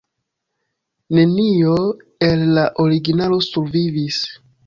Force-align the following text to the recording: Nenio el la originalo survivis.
Nenio 1.17 1.75
el 2.29 2.41
la 2.55 2.65
originalo 2.87 3.39
survivis. 3.51 4.21